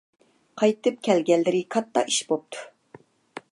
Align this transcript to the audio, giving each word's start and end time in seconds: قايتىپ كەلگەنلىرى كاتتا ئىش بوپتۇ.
قايتىپ 0.61 0.97
كەلگەنلىرى 1.09 1.61
كاتتا 1.77 2.05
ئىش 2.11 2.19
بوپتۇ. 2.33 2.67